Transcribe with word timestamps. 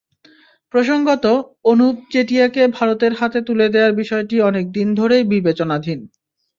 প্রসঙ্গত, 0.73 1.25
অনুপ 1.63 1.95
চেটিয়াকে 2.11 2.63
ভারতের 2.67 3.13
হাতে 3.13 3.39
তুলে 3.41 3.67
দেওয়ার 3.69 3.93
বিষয়টি 3.93 4.35
অনেক 4.41 4.65
দিন 4.71 4.87
ধরেই 4.95 5.23
বিবেচনাধীন। 5.33 5.99